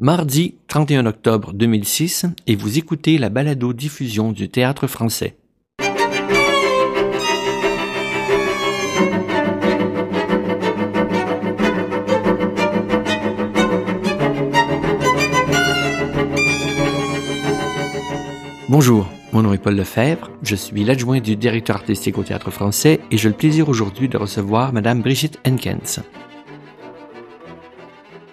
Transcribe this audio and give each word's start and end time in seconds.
Mardi 0.00 0.54
31 0.68 1.06
octobre 1.06 1.52
2006 1.52 2.26
et 2.46 2.54
vous 2.54 2.78
écoutez 2.78 3.18
la 3.18 3.30
balado-diffusion 3.30 4.30
du 4.30 4.48
Théâtre 4.48 4.86
français. 4.86 5.36
Bonjour, 18.68 19.08
mon 19.32 19.42
nom 19.42 19.52
est 19.52 19.58
Paul 19.58 19.74
Lefebvre, 19.74 20.30
je 20.44 20.54
suis 20.54 20.84
l'adjoint 20.84 21.18
du 21.18 21.34
directeur 21.34 21.74
artistique 21.74 22.18
au 22.18 22.22
Théâtre 22.22 22.52
français 22.52 23.00
et 23.10 23.16
j'ai 23.16 23.30
le 23.30 23.34
plaisir 23.34 23.68
aujourd'hui 23.68 24.08
de 24.08 24.16
recevoir 24.16 24.72
Madame 24.72 25.02
Brigitte 25.02 25.40
Henkens. 25.44 25.98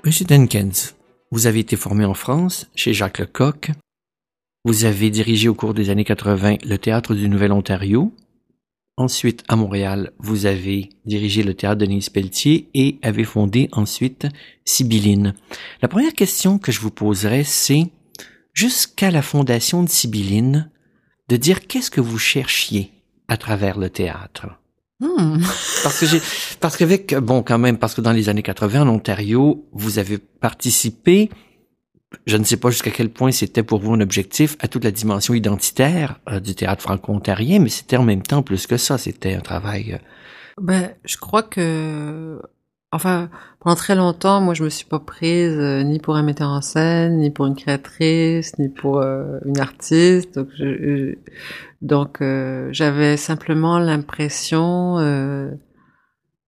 Brigitte 0.04 0.32
Henkens, 0.32 0.96
vous 1.32 1.48
avez 1.48 1.60
été 1.60 1.76
formé 1.76 2.06
en 2.06 2.14
France, 2.14 2.70
chez 2.76 2.94
Jacques 2.94 3.20
Lecoq. 3.20 3.72
Vous 4.64 4.86
avez 4.86 5.10
dirigé 5.10 5.48
au 5.48 5.54
cours 5.54 5.74
des 5.74 5.90
années 5.90 6.06
80 6.06 6.58
le 6.64 6.78
Théâtre 6.78 7.14
du 7.14 7.30
Nouvel-Ontario. 7.30 8.14
Ensuite, 8.98 9.44
à 9.48 9.56
Montréal, 9.56 10.14
vous 10.20 10.46
avez 10.46 10.90
dirigé 11.06 11.44
le 11.44 11.54
Théâtre 11.54 11.80
Denise 11.80 12.10
Pelletier 12.10 12.70
et 12.74 12.98
avez 13.02 13.26
fondé 13.26 13.68
ensuite 13.74 14.28
Sibylline. 14.64 15.34
La 15.82 15.88
première 15.88 16.14
question 16.14 16.58
que 16.58 16.72
je 16.72 16.80
vous 16.80 16.92
poserai, 16.92 17.44
c'est, 17.44 17.92
jusqu'à 18.54 19.12
la 19.12 19.22
fondation 19.22 19.84
de 19.84 19.90
Sibylline, 19.90 20.72
de 21.28 21.36
dire 21.36 21.68
qu'est-ce 21.68 21.92
que 21.92 22.02
vous 22.02 22.20
cherchiez 22.20 22.92
à 23.28 23.36
travers 23.38 23.78
le 23.78 23.90
théâtre? 23.90 24.48
Hmm. 25.00 25.40
Parce 25.84 26.00
que 26.00 26.06
j'ai, 26.06 26.22
parce 26.62 26.78
qu'avec, 26.78 27.16
bon, 27.16 27.44
quand 27.44 27.58
même, 27.58 27.78
parce 27.78 27.94
que 27.94 28.02
dans 28.02 28.14
les 28.14 28.30
années 28.30 28.44
80 28.44 28.84
en 28.84 28.88
Ontario, 28.88 29.68
vous 29.74 30.00
avez 30.00 30.18
participé, 30.18 31.30
je 32.26 32.38
ne 32.38 32.44
sais 32.44 32.58
pas 32.58 32.70
jusqu'à 32.70 32.92
quel 32.92 33.10
point 33.10 33.32
c'était 33.32 33.64
pour 33.64 33.80
vous 33.80 33.94
un 33.94 34.02
objectif, 34.02 34.56
à 34.60 34.68
toute 34.68 34.84
la 34.84 34.92
dimension 34.92 35.34
identitaire 35.34 36.20
euh, 36.30 36.40
du 36.40 36.56
théâtre 36.56 36.82
franco-ontarien, 36.82 37.60
mais 37.60 37.70
c'était 37.70 37.98
en 37.98 38.04
même 38.04 38.24
temps 38.24 38.42
plus 38.42 38.68
que 38.68 38.78
ça, 38.78 38.98
c'était 38.98 39.34
un 39.34 39.42
travail. 39.42 39.94
Euh, 39.94 39.98
ben, 40.62 40.94
je 41.04 41.18
crois 41.18 41.44
que 41.44 42.40
Enfin, 42.92 43.30
pendant 43.60 43.76
très 43.76 43.96
longtemps, 43.96 44.40
moi, 44.40 44.54
je 44.54 44.64
me 44.64 44.70
suis 44.70 44.86
pas 44.86 45.00
prise 45.00 45.58
euh, 45.58 45.84
ni 45.84 46.00
pour 46.00 46.16
un 46.16 46.24
metteur 46.24 46.50
en 46.50 46.62
scène, 46.62 47.18
ni 47.18 47.30
pour 47.30 47.46
une 47.46 47.56
créatrice, 47.56 48.58
ni 48.58 48.70
pour 48.70 49.00
euh, 49.00 49.40
une 49.46 49.60
artiste. 49.60 50.40
Donc, 51.82 52.22
euh, 52.22 52.70
j'avais 52.72 53.18
simplement 53.18 53.80
l'impression 53.80 54.98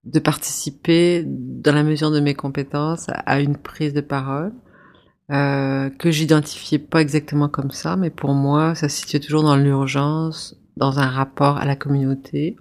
de 0.06 0.20
participer, 0.20 1.24
dans 1.26 1.76
la 1.76 1.84
mesure 1.84 2.12
de 2.12 2.22
mes 2.22 2.34
compétences, 2.34 3.08
à 3.10 3.42
une 3.42 3.58
prise 3.58 3.94
de 3.94 4.02
parole 4.02 4.54
que 5.30 6.12
j'identifiais 6.12 6.80
pas 6.80 7.02
exactement 7.02 7.50
comme 7.50 7.72
ça, 7.72 7.98
mais 7.98 8.10
pour 8.10 8.34
moi, 8.34 8.74
ça 8.76 8.88
se 8.88 9.02
situait 9.02 9.20
toujours 9.20 9.44
dans 9.44 9.58
l'urgence, 9.58 10.56
dans 10.78 11.00
un 11.00 11.08
rapport 11.08 11.58
à 11.58 11.66
la 11.66 11.76
communauté. 11.76 12.56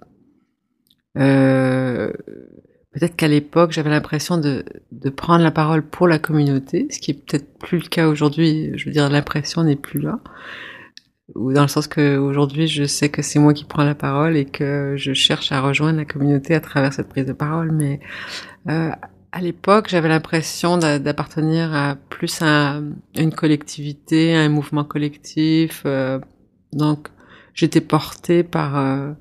Peut-être 2.97 3.15
qu'à 3.15 3.27
l'époque, 3.27 3.73
j'avais 3.73 3.91
l'impression 3.91 4.39
de, 4.39 4.65
de 4.91 5.09
prendre 5.11 5.43
la 5.43 5.51
parole 5.51 5.83
pour 5.83 6.07
la 6.07 6.17
communauté, 6.17 6.87
ce 6.89 6.99
qui 6.99 7.11
est 7.11 7.13
peut-être 7.13 7.59
plus 7.59 7.77
le 7.77 7.87
cas 7.89 8.07
aujourd'hui. 8.07 8.71
Je 8.75 8.85
veux 8.85 8.91
dire, 8.91 9.07
l'impression 9.07 9.63
n'est 9.63 9.75
plus 9.75 9.99
là. 9.99 10.19
Ou 11.35 11.53
dans 11.53 11.61
le 11.61 11.67
sens 11.67 11.87
que 11.87 12.17
aujourd'hui, 12.17 12.67
je 12.67 12.85
sais 12.85 13.09
que 13.09 13.21
c'est 13.21 13.37
moi 13.37 13.53
qui 13.53 13.65
prends 13.65 13.83
la 13.83 13.93
parole 13.93 14.35
et 14.35 14.45
que 14.45 14.95
je 14.97 15.13
cherche 15.13 15.51
à 15.51 15.61
rejoindre 15.61 15.99
la 15.99 16.05
communauté 16.05 16.55
à 16.55 16.59
travers 16.59 16.91
cette 16.91 17.07
prise 17.09 17.27
de 17.27 17.33
parole. 17.33 17.71
Mais 17.71 17.99
euh, 18.67 18.89
à 19.31 19.41
l'époque, 19.41 19.89
j'avais 19.89 20.09
l'impression 20.09 20.79
d'appartenir 20.79 21.75
à 21.75 21.97
plus 22.09 22.41
à 22.41 22.81
une 23.15 23.31
collectivité, 23.31 24.35
à 24.35 24.39
un 24.39 24.49
mouvement 24.49 24.83
collectif. 24.83 25.83
Euh, 25.85 26.17
donc, 26.73 27.09
j'étais 27.53 27.81
portée 27.81 28.41
par 28.41 28.75
euh, 28.75 29.11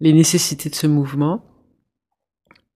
les 0.00 0.14
nécessités 0.14 0.70
de 0.70 0.74
ce 0.74 0.86
mouvement. 0.86 1.45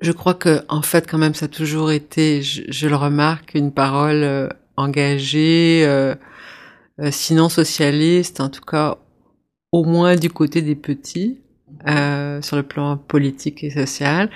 Je 0.00 0.12
crois 0.12 0.34
que, 0.34 0.62
en 0.68 0.80
fait, 0.82 1.06
quand 1.08 1.18
même, 1.18 1.34
ça 1.34 1.44
a 1.44 1.48
toujours 1.48 1.92
été, 1.92 2.42
je, 2.42 2.88
le 2.88 2.96
remarque, 2.96 3.54
une 3.54 3.70
parole 3.70 4.22
euh, 4.22 4.48
engagée, 4.76 5.84
euh, 5.84 6.14
euh, 7.00 7.10
sinon 7.10 7.50
socialiste, 7.50 8.40
en 8.40 8.48
tout 8.48 8.62
cas, 8.62 8.96
au 9.72 9.84
moins 9.84 10.16
du 10.16 10.30
côté 10.30 10.62
des 10.62 10.74
petits, 10.74 11.40
sur 11.86 12.56
le 12.56 12.62
plan 12.62 12.96
politique 12.96 13.62
et 13.62 13.70
social. 13.70 14.30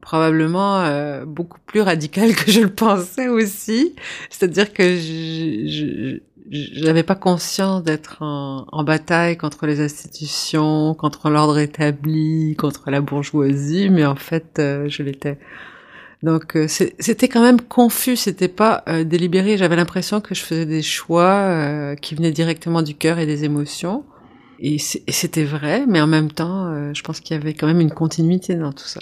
probablement 0.00 1.24
beaucoup 1.26 1.58
plus 1.66 1.80
radical 1.80 2.34
que 2.34 2.50
je 2.50 2.60
le 2.60 2.70
pensais 2.70 3.28
aussi. 3.28 3.94
C'est-à-dire 4.30 4.72
que 4.72 4.96
je, 4.96 5.66
je, 5.66 6.20
j'avais 6.50 7.02
pas 7.02 7.14
conscience 7.14 7.82
d'être 7.82 8.18
en, 8.20 8.84
bataille 8.84 9.36
contre 9.36 9.66
les 9.66 9.80
institutions, 9.80 10.94
contre 10.94 11.30
l'ordre 11.30 11.58
établi, 11.58 12.54
contre 12.56 12.90
la 12.90 13.00
bourgeoisie, 13.00 13.90
mais 13.90 14.04
en 14.04 14.14
fait, 14.14 14.58
euh, 14.58 14.88
je 14.88 15.02
l'étais. 15.02 15.38
Donc 16.22 16.56
euh, 16.56 16.66
c'était 16.68 17.28
quand 17.28 17.42
même 17.42 17.60
confus, 17.60 18.16
c'était 18.16 18.48
pas 18.48 18.84
euh, 18.88 19.04
délibéré. 19.04 19.56
J'avais 19.58 19.76
l'impression 19.76 20.20
que 20.20 20.34
je 20.34 20.42
faisais 20.42 20.66
des 20.66 20.82
choix 20.82 21.94
qui 22.00 22.14
venaient 22.14 22.32
directement 22.32 22.82
du 22.82 22.94
cœur 22.94 23.18
et 23.18 23.26
des 23.26 23.44
émotions. 23.44 24.04
Et 24.58 24.78
c'était 24.78 25.44
vrai, 25.44 25.84
mais 25.86 26.00
en 26.00 26.06
même 26.06 26.32
temps, 26.32 26.94
je 26.94 27.02
pense 27.02 27.20
qu'il 27.20 27.36
y 27.36 27.40
avait 27.40 27.52
quand 27.52 27.66
même 27.66 27.80
une 27.80 27.92
continuité 27.92 28.54
dans 28.54 28.72
tout 28.72 28.86
ça. 28.86 29.00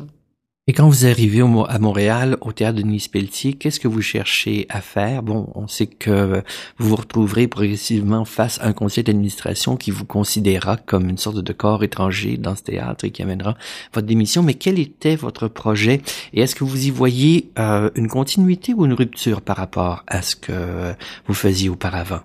Et 0.67 0.73
quand 0.73 0.89
vous 0.89 1.05
arrivez 1.05 1.43
à 1.43 1.79
Montréal, 1.79 2.39
au 2.41 2.53
théâtre 2.53 2.79
de 2.79 2.83
Nice 2.83 3.09
Pelletier, 3.09 3.53
qu'est-ce 3.53 3.79
que 3.79 3.87
vous 3.87 4.01
cherchez 4.01 4.65
à 4.71 4.81
faire? 4.81 5.23
Bon, 5.23 5.51
on 5.55 5.69
sait 5.69 5.87
que 5.87 6.43
vous 6.79 6.89
vous 6.89 6.97
retrouverez 6.97 7.49
progressivement 7.49 8.25
face 8.25 8.59
à 8.63 8.69
un 8.69 8.73
conseil 8.73 9.05
d'administration 9.05 9.77
qui 9.77 9.91
vous 9.91 10.07
considérera 10.07 10.79
comme 10.79 11.11
une 11.11 11.19
sorte 11.19 11.37
de 11.37 11.53
corps 11.53 11.85
étranger 11.85 12.39
dans 12.39 12.57
ce 12.57 12.63
théâtre 12.63 13.05
et 13.05 13.11
qui 13.11 13.21
amènera 13.21 13.59
votre 13.93 14.07
démission. 14.07 14.43
Mais 14.43 14.55
quel 14.55 14.79
était 14.79 15.17
votre 15.17 15.49
projet? 15.49 16.01
Et 16.33 16.41
est-ce 16.41 16.55
que 16.55 16.65
vous 16.65 16.87
y 16.87 16.91
voyez 16.91 17.51
euh, 17.59 17.91
une 17.95 18.09
continuité 18.09 18.73
ou 18.73 18.87
une 18.87 18.95
rupture 18.95 19.43
par 19.43 19.59
rapport 19.59 20.03
à 20.07 20.23
ce 20.23 20.35
que 20.35 20.95
vous 21.27 21.35
faisiez 21.35 21.69
auparavant? 21.69 22.21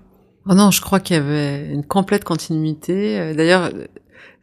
Oh 0.49 0.55
non, 0.55 0.71
je 0.71 0.79
crois 0.79 1.01
qu'il 1.01 1.17
y 1.17 1.19
avait 1.19 1.73
une 1.73 1.83
complète 1.83 2.23
continuité. 2.23 3.19
Euh, 3.19 3.33
d'ailleurs, 3.33 3.69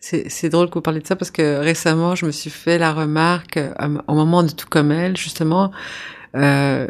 c'est 0.00 0.48
drôle 0.48 0.70
que 0.70 0.78
vous 0.78 0.92
de 0.92 1.06
ça 1.06 1.16
parce 1.16 1.30
que 1.30 1.58
récemment, 1.58 2.14
je 2.14 2.26
me 2.26 2.30
suis 2.30 2.50
fait 2.50 2.78
la 2.78 2.92
remarque 2.92 3.56
euh, 3.56 3.98
au 4.06 4.14
moment 4.14 4.42
de 4.42 4.50
Tout 4.50 4.68
comme 4.68 4.92
elle, 4.92 5.16
justement, 5.16 5.72
euh, 6.36 6.86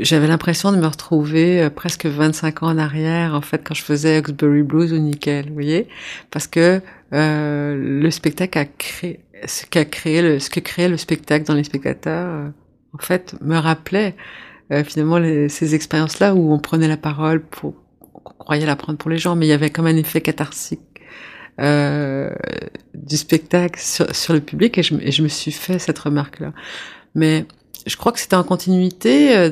j'avais 0.00 0.26
l'impression 0.26 0.72
de 0.72 0.76
me 0.76 0.86
retrouver 0.86 1.62
euh, 1.62 1.70
presque 1.70 2.06
25 2.06 2.62
ans 2.62 2.68
en 2.68 2.78
arrière, 2.78 3.34
en 3.34 3.40
fait, 3.40 3.62
quand 3.64 3.74
je 3.74 3.82
faisais 3.82 4.18
Oxbury 4.18 4.62
Blues 4.62 4.92
ou 4.92 4.98
Nickel, 4.98 5.48
vous 5.48 5.54
voyez, 5.54 5.88
parce 6.30 6.46
que 6.46 6.80
euh, 7.12 7.76
le 7.76 8.10
spectacle 8.10 8.58
a 8.58 8.64
créé 8.64 9.20
ce 9.46 9.66
qu'a 9.66 9.84
créé 9.84 10.22
le, 10.22 10.38
ce 10.38 10.48
que 10.48 10.60
créait 10.60 10.88
le 10.88 10.96
spectacle 10.96 11.44
dans 11.44 11.54
les 11.54 11.64
spectateurs, 11.64 12.28
euh, 12.28 12.48
en 12.92 12.98
fait, 12.98 13.34
me 13.40 13.56
rappelait 13.56 14.14
finalement 14.86 15.18
les, 15.18 15.50
ces 15.50 15.74
expériences-là 15.74 16.34
où 16.34 16.52
on 16.52 16.58
prenait 16.58 16.88
la 16.88 16.96
parole 16.96 17.42
pour, 17.42 17.74
on 18.00 18.30
croyait 18.38 18.64
la 18.64 18.76
prendre 18.76 18.98
pour 18.98 19.10
les 19.10 19.18
gens, 19.18 19.36
mais 19.36 19.46
il 19.46 19.50
y 19.50 19.52
avait 19.52 19.68
comme 19.68 19.86
un 19.86 19.96
effet 19.96 20.22
catharsique 20.22 20.93
euh, 21.60 22.30
du 22.94 23.16
spectacle 23.16 23.80
sur, 23.80 24.34
le 24.34 24.40
public 24.40 24.78
et 24.78 24.82
je, 24.82 24.94
je, 25.10 25.22
me 25.22 25.28
suis 25.28 25.52
fait 25.52 25.78
cette 25.78 25.98
remarque-là. 25.98 26.52
Mais 27.14 27.46
je 27.86 27.96
crois 27.96 28.12
que 28.12 28.20
c'était 28.20 28.36
en 28.36 28.44
continuité 28.44 29.36
euh, 29.36 29.50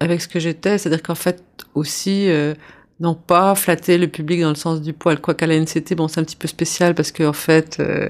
avec 0.00 0.20
ce 0.20 0.28
que 0.28 0.38
j'étais, 0.38 0.78
c'est-à-dire 0.78 1.02
qu'en 1.02 1.14
fait 1.14 1.42
aussi 1.74 2.28
euh, 2.28 2.54
non 3.00 3.14
pas 3.14 3.54
flatter 3.54 3.98
le 3.98 4.08
public 4.08 4.40
dans 4.40 4.50
le 4.50 4.54
sens 4.54 4.80
du 4.80 4.92
poil. 4.92 5.20
Quoi 5.20 5.34
qu'à 5.34 5.46
la 5.46 5.58
NCT, 5.58 5.94
bon 5.94 6.08
c'est 6.08 6.20
un 6.20 6.24
petit 6.24 6.36
peu 6.36 6.48
spécial 6.48 6.94
parce 6.94 7.12
que 7.12 7.24
en 7.24 7.32
fait 7.32 7.78
euh, 7.80 8.08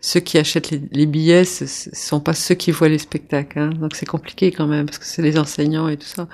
ceux 0.00 0.20
qui 0.20 0.38
achètent 0.38 0.70
les, 0.70 1.06
billets 1.06 1.44
ce, 1.44 1.66
ce, 1.66 1.90
sont 1.92 2.20
pas 2.20 2.34
ceux 2.34 2.54
qui 2.54 2.70
voient 2.70 2.88
les 2.88 2.98
spectacles, 2.98 3.58
hein. 3.58 3.70
donc 3.70 3.94
c'est 3.94 4.06
compliqué 4.06 4.52
quand 4.52 4.66
même 4.66 4.86
parce 4.86 4.98
que 4.98 5.06
c'est 5.06 5.22
les 5.22 5.38
enseignants 5.38 5.88
et 5.88 5.96
tout 5.96 6.06
ça. 6.06 6.28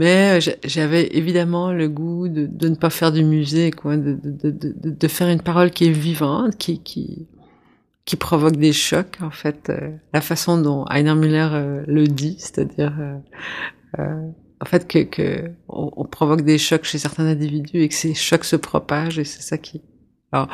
Mais 0.00 0.38
euh, 0.38 0.52
j'avais 0.64 1.14
évidemment 1.14 1.72
le 1.72 1.88
goût 1.88 2.28
de, 2.28 2.46
de, 2.46 2.68
ne 2.68 2.74
pas 2.74 2.88
faire 2.88 3.12
du 3.12 3.22
musée, 3.22 3.70
quoi, 3.70 3.98
de, 3.98 4.18
de, 4.22 4.50
de, 4.50 5.08
faire 5.08 5.28
une 5.28 5.42
parole 5.42 5.70
qui 5.70 5.84
est 5.84 5.90
vivante, 5.90 6.56
qui, 6.56 6.82
qui, 6.82 7.26
qui 8.06 8.16
provoque 8.16 8.56
des 8.56 8.72
chocs, 8.72 9.18
en 9.20 9.30
fait. 9.30 9.68
Euh, 9.68 9.90
la 10.14 10.22
façon 10.22 10.58
dont 10.58 10.86
Heiner 10.86 11.14
Müller 11.14 11.48
euh, 11.52 11.84
le 11.86 12.06
dit, 12.06 12.36
c'est-à-dire, 12.38 12.94
en 13.98 14.64
fait, 14.64 14.88
que, 14.88 15.00
que 15.00 15.50
on, 15.68 16.04
provoque 16.04 16.42
des 16.42 16.56
chocs 16.56 16.84
chez 16.84 16.96
certains 16.96 17.26
individus 17.26 17.82
et 17.82 17.88
que 17.88 17.94
ces 17.94 18.14
chocs 18.14 18.44
se 18.44 18.56
propagent, 18.56 19.18
et 19.18 19.24
c'est 19.24 19.42
ça 19.42 19.58
qui. 19.58 19.82
Alors, 20.32 20.48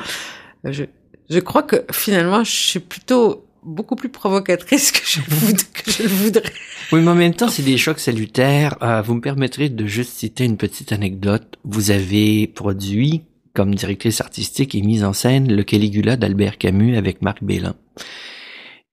je, 0.64 0.84
je 1.30 1.40
crois 1.40 1.62
que 1.62 1.84
finalement, 1.92 2.44
je 2.44 2.50
suis 2.50 2.80
plutôt 2.80 3.46
beaucoup 3.62 3.96
plus 3.96 4.08
provocatrice 4.08 4.92
que 4.92 5.00
je, 5.04 6.02
le 6.02 6.08
voudrais. 6.08 6.52
Oui, 6.92 7.00
mais 7.02 7.10
en 7.10 7.14
même 7.14 7.34
temps, 7.34 7.48
c'est 7.48 7.64
des 7.64 7.76
chocs 7.76 7.98
salutaires. 7.98 8.76
Euh, 8.82 9.02
vous 9.02 9.14
me 9.14 9.20
permettrez 9.20 9.68
de 9.68 9.86
juste 9.86 10.12
citer 10.12 10.44
une 10.44 10.56
petite 10.56 10.92
anecdote. 10.92 11.58
Vous 11.64 11.90
avez 11.90 12.46
produit, 12.46 13.22
comme 13.54 13.74
directrice 13.74 14.20
artistique 14.20 14.74
et 14.74 14.82
mise 14.82 15.04
en 15.04 15.12
scène, 15.12 15.52
le 15.52 15.62
Caligula 15.64 16.16
d'Albert 16.16 16.58
Camus 16.58 16.96
avec 16.96 17.22
Marc 17.22 17.42
Bélan. 17.42 17.74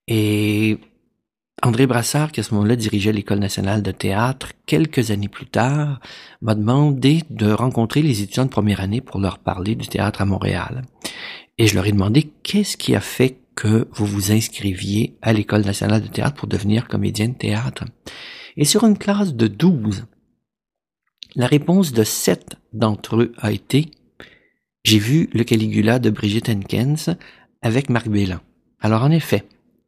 Et 0.08 0.80
André 1.62 1.88
Brassard, 1.88 2.32
qui 2.32 2.42
à 2.42 2.44
ce 2.44 2.54
moment-là 2.56 2.76
dirigeait 2.76 3.14
l'École 3.14 3.40
nationale 3.40 3.84
de 3.84 3.92
théâtre, 3.92 4.50
quelques 4.66 5.12
années 5.12 5.30
plus 5.30 5.46
tard, 5.46 6.02
m'a 6.42 6.56
demandé 6.56 7.22
de 7.30 7.52
rencontrer 7.52 8.02
les 8.02 8.22
étudiants 8.22 8.46
de 8.46 8.50
première 8.50 8.82
année 8.82 9.00
pour 9.00 9.20
leur 9.20 9.38
parler 9.38 9.76
du 9.76 9.88
théâtre 9.88 10.22
à 10.22 10.26
Montréal. 10.26 10.82
Et 11.64 11.68
je 11.68 11.76
leur 11.76 11.86
ai 11.86 11.94
demandé 11.94 12.30
qu'est-ce 12.44 12.76
qui 12.76 12.94
a 12.94 13.00
fait 13.00 13.38
que 13.56 13.88
vous 13.94 14.06
vous 14.06 14.34
inscriviez 14.34 15.16
à 15.22 15.32
l'École 15.32 15.62
nationale 15.62 16.02
de 16.02 16.10
théâtre 16.10 16.36
pour 16.36 16.50
devenir 16.50 16.90
comédien 16.90 17.30
de 17.30 17.36
théâtre? 17.36 17.86
Et 18.58 18.66
sur 18.66 18.84
une 18.84 18.98
classe 18.98 19.34
de 19.34 19.48
12, 19.48 20.04
la 21.38 21.48
réponse 21.48 21.94
de 21.94 22.04
sept 22.04 22.58
d'entre 22.74 23.16
eux 23.16 23.32
a 23.38 23.54
été 23.54 23.92
J'ai 24.84 25.00
vu 25.00 25.30
le 25.32 25.46
Caligula 25.46 26.00
de 26.00 26.10
Brigitte 26.10 26.50
Henkens 26.50 27.16
avec 27.62 27.90
Marc 27.90 28.10
Bélan. 28.10 28.40
Alors 28.82 29.04
en 29.04 29.12
effet, 29.12 29.46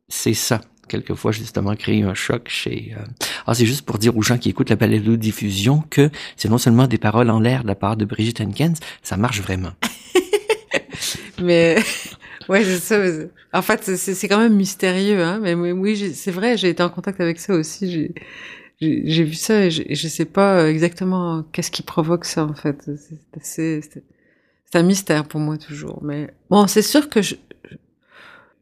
c'est 0.07 0.33
ça. 0.33 0.61
Quelquefois, 0.87 1.33
justement, 1.33 1.75
créer 1.75 2.03
un 2.03 2.13
choc 2.13 2.47
chez... 2.47 2.95
Euh... 2.97 3.03
Ah, 3.47 3.53
c'est 3.53 3.65
juste 3.65 3.81
pour 3.81 3.97
dire 3.97 4.15
aux 4.15 4.21
gens 4.21 4.37
qui 4.37 4.47
écoutent 4.47 4.69
la 4.69 4.77
diffusion 5.17 5.83
que 5.89 6.09
c'est 6.37 6.47
non 6.47 6.57
seulement 6.57 6.87
des 6.87 6.99
paroles 6.99 7.29
en 7.29 7.41
l'air 7.41 7.63
de 7.63 7.67
la 7.67 7.75
part 7.75 7.97
de 7.97 8.05
Brigitte 8.05 8.39
Henkens, 8.39 8.79
ça 9.03 9.17
marche 9.17 9.41
vraiment. 9.41 9.71
Mais 11.41 11.77
ouais, 12.49 12.63
c'est 12.63 12.79
ça. 12.79 13.27
En 13.53 13.61
fait, 13.61 13.83
c'est 13.95 14.27
quand 14.27 14.39
même 14.39 14.55
mystérieux, 14.55 15.23
hein. 15.23 15.39
Mais 15.41 15.53
oui, 15.53 16.13
c'est 16.13 16.31
vrai, 16.31 16.57
j'ai 16.57 16.69
été 16.69 16.83
en 16.83 16.89
contact 16.89 17.21
avec 17.21 17.39
ça 17.39 17.53
aussi. 17.53 18.13
J'ai 18.81 19.23
vu 19.23 19.33
ça 19.33 19.65
et 19.65 19.71
je, 19.71 20.07
sais 20.07 20.25
pas 20.25 20.69
exactement 20.69 21.43
qu'est-ce 21.53 21.71
qui 21.71 21.81
provoque 21.81 22.25
ça 22.25 22.43
en 22.43 22.53
fait. 22.53 22.89
C'est 23.41 23.81
un 24.73 24.83
mystère 24.83 25.25
pour 25.25 25.39
moi 25.39 25.57
toujours. 25.57 26.03
Mais 26.03 26.33
bon, 26.49 26.67
c'est 26.67 26.81
sûr 26.81 27.09
que 27.09 27.21
je, 27.21 27.35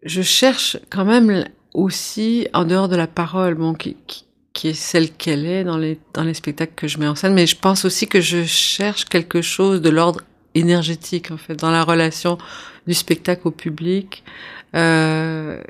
je 0.03 0.21
cherche 0.21 0.77
quand 0.91 1.05
même 1.05 1.45
aussi 1.73 2.47
en 2.53 2.65
dehors 2.65 2.89
de 2.89 2.95
la 2.95 3.07
parole, 3.07 3.55
bon, 3.55 3.73
qui, 3.73 3.97
qui, 4.05 4.25
qui 4.53 4.67
est 4.67 4.73
celle 4.73 5.11
qu'elle 5.11 5.47
est 5.47 5.63
dans 5.63 5.77
les 5.77 5.99
dans 6.13 6.23
les 6.23 6.35
spectacles 6.35 6.73
que 6.75 6.87
je 6.87 6.99
mets 6.99 7.07
en 7.07 7.15
scène. 7.15 7.33
Mais 7.33 7.47
je 7.47 7.57
pense 7.57 7.83
aussi 7.83 8.07
que 8.07 8.21
je 8.21 8.43
cherche 8.43 9.05
quelque 9.05 9.41
chose 9.41 9.81
de 9.81 9.89
l'ordre 9.89 10.21
énergétique 10.55 11.31
en 11.31 11.37
fait 11.37 11.55
dans 11.55 11.71
la 11.71 11.83
relation 11.83 12.37
du 12.87 12.93
spectacle 12.93 13.47
au 13.47 13.51
public. 13.51 14.23
Euh, 14.75 15.61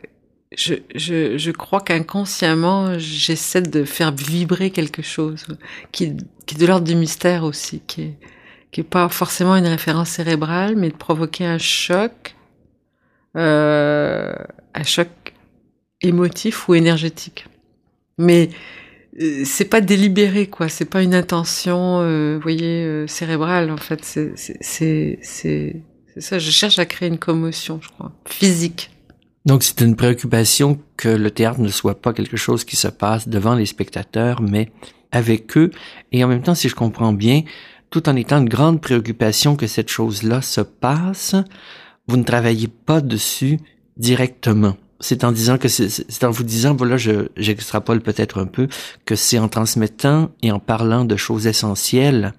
je, 0.55 0.75
je, 0.93 1.37
je 1.37 1.51
crois 1.51 1.81
qu'inconsciemment, 1.81 2.97
j'essaie 2.99 3.61
de 3.61 3.83
faire 3.85 4.11
vibrer 4.11 4.69
quelque 4.69 5.01
chose 5.01 5.45
qui, 5.91 6.15
qui 6.45 6.55
est 6.55 6.59
de 6.59 6.65
l'ordre 6.65 6.85
du 6.85 6.95
mystère 6.95 7.43
aussi, 7.43 7.81
qui 7.87 8.01
est, 8.01 8.17
qui 8.71 8.81
est 8.81 8.83
pas 8.83 9.09
forcément 9.09 9.55
une 9.55 9.67
référence 9.67 10.09
cérébrale, 10.09 10.75
mais 10.75 10.89
de 10.89 10.95
provoquer 10.95 11.45
un 11.45 11.57
choc, 11.57 12.35
euh, 13.35 14.33
un 14.73 14.83
choc 14.83 15.09
émotif 16.01 16.67
ou 16.67 16.75
énergétique. 16.75 17.45
Mais 18.17 18.49
c'est 19.45 19.65
pas 19.65 19.81
délibéré, 19.81 20.47
quoi. 20.47 20.69
C'est 20.69 20.85
pas 20.85 21.03
une 21.03 21.13
intention, 21.13 22.01
euh, 22.01 22.35
vous 22.35 22.41
voyez, 22.41 22.83
euh, 22.83 23.07
cérébrale. 23.07 23.69
En 23.71 23.77
fait, 23.77 24.03
c'est 24.03 24.33
c'est 24.35 25.19
c'est 25.21 25.83
ça. 26.17 26.39
Je 26.39 26.51
cherche 26.51 26.79
à 26.79 26.85
créer 26.85 27.09
une 27.09 27.19
commotion, 27.19 27.79
je 27.81 27.89
crois, 27.89 28.11
physique. 28.25 28.89
Donc 29.45 29.63
c'est 29.63 29.81
une 29.81 29.95
préoccupation 29.95 30.79
que 30.95 31.09
le 31.09 31.29
théâtre 31.29 31.59
ne 31.59 31.69
soit 31.69 32.01
pas 32.01 32.13
quelque 32.13 32.37
chose 32.37 32.63
qui 32.63 32.75
se 32.75 32.87
passe 32.87 33.27
devant 33.27 33.55
les 33.55 33.65
spectateurs, 33.65 34.41
mais 34.41 34.71
avec 35.11 35.57
eux. 35.57 35.69
Et 36.11 36.23
en 36.23 36.27
même 36.27 36.41
temps, 36.41 36.55
si 36.55 36.69
je 36.69 36.75
comprends 36.75 37.13
bien, 37.13 37.41
tout 37.89 38.07
en 38.09 38.15
étant 38.15 38.39
une 38.39 38.49
grande 38.49 38.81
préoccupation 38.81 39.55
que 39.55 39.67
cette 39.67 39.89
chose-là 39.89 40.41
se 40.41 40.61
passe, 40.61 41.35
vous 42.07 42.17
ne 42.17 42.23
travaillez 42.23 42.69
pas 42.69 43.01
dessus 43.01 43.59
directement. 43.97 44.75
C'est 45.03 45.25
en 45.25 45.33
disant 45.33 45.57
que 45.57 45.67
c'est 45.67 46.23
en 46.23 46.31
vous 46.31 46.43
disant, 46.43 46.73
voilà, 46.73 46.95
je, 46.95 47.27
j'extrapole 47.35 47.99
peut-être 47.99 48.39
un 48.39 48.45
peu, 48.45 48.69
que 49.05 49.15
c'est 49.15 49.37
en 49.37 49.49
transmettant 49.49 50.31
et 50.41 50.51
en 50.51 50.59
parlant 50.59 51.03
de 51.03 51.17
choses 51.17 51.45
essentielles 51.45 52.33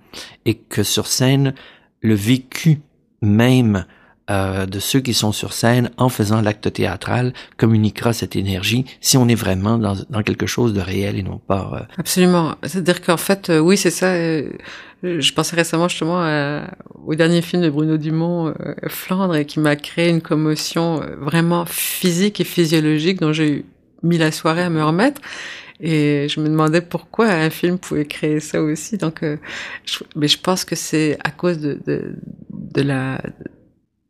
et 0.47 0.55
que 0.55 0.83
sur 0.83 1.07
scène, 1.07 1.55
le 2.01 2.15
vécu 2.15 2.81
même 3.21 3.85
euh, 4.31 4.65
de 4.65 4.79
ceux 4.79 5.01
qui 5.01 5.13
sont 5.13 5.33
sur 5.33 5.53
scène 5.53 5.91
en 5.99 6.09
faisant 6.09 6.41
l'acte 6.41 6.73
théâtral 6.73 7.35
communiquera 7.59 8.15
cette 8.15 8.37
énergie 8.37 8.87
si 9.03 9.19
on 9.19 9.29
est 9.29 9.35
vraiment 9.35 9.77
dans, 9.77 9.97
dans 10.09 10.23
quelque 10.23 10.47
chose 10.47 10.73
de 10.73 10.81
réel 10.81 11.19
et 11.19 11.23
non 11.23 11.37
pas... 11.37 11.71
Euh... 11.75 11.95
Absolument. 11.99 12.55
C'est-à-dire 12.63 13.03
qu'en 13.03 13.19
fait, 13.19 13.51
euh, 13.51 13.59
oui, 13.59 13.77
c'est 13.77 13.91
ça. 13.91 14.15
Euh, 15.05 15.21
je 15.21 15.33
pensais 15.33 15.57
récemment 15.57 15.89
justement 15.89 16.25
au 17.07 17.15
dernier 17.15 17.43
film 17.43 17.63
de 17.63 17.71
Bruno 17.71 17.97
Dumont, 17.97 18.55
Flandre, 18.89 19.37
et 19.37 19.45
qui 19.45 19.61
m'a 19.61 19.77
créé 19.77 20.09
une 20.09 20.23
commotion 20.23 21.01
vraiment 21.19 21.67
physique 21.67 22.41
et 22.41 22.45
physiologique 22.45 23.21
dont 23.21 23.33
j'ai 23.33 23.65
mis 24.03 24.19
la 24.19 24.33
soirée 24.33 24.63
à 24.63 24.71
me 24.71 24.83
remettre. 24.83 25.21
Et 25.81 26.29
je 26.29 26.41
me 26.41 26.49
demandais 26.49 26.81
pourquoi 26.81 27.27
un 27.27 27.51
film 27.51 27.79
pouvait 27.79 28.07
créer 28.07 28.41
ça 28.41 28.63
aussi. 28.63 28.97
Donc, 28.97 29.23
je, 29.23 29.99
mais 30.17 30.29
je 30.29 30.39
pense 30.39 30.65
que 30.65 30.77
c'est 30.77 31.19
à 31.23 31.31
cause 31.31 31.59
de, 31.59 31.79
de, 31.87 32.17
de 32.51 32.83
la 32.83 33.21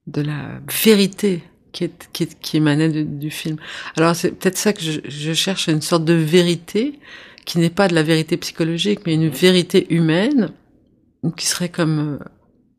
de 0.06 0.23
la 0.23 0.61
vérité 0.85 1.43
qui, 1.73 1.85
est, 1.85 2.08
qui, 2.12 2.26
qui 2.26 2.56
émanait 2.56 3.05
du 3.05 3.31
film. 3.31 3.56
Alors 3.96 4.14
c'est 4.14 4.32
peut-être 4.32 4.58
ça 4.58 4.73
que 4.73 4.82
je, 4.82 5.00
je, 5.06 5.32
cherche, 5.32 5.69
une 5.69 5.82
sorte 5.82 6.05
de 6.05 6.14
vérité 6.14 6.99
qui 7.44 7.58
n'est 7.58 7.70
pas 7.70 7.88
de 7.88 7.94
la 7.94 8.02
vérité 8.02 8.37
psychologique, 8.37 9.00
mais 9.06 9.14
une 9.14 9.29
vérité 9.29 9.93
humaine 9.93 10.50
qui 11.31 11.47
serait 11.47 11.69
comme 11.69 12.19
euh, 12.21 12.25